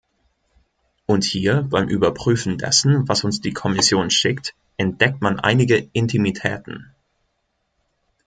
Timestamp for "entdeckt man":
4.75-5.39